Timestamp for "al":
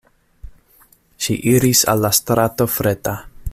1.93-2.03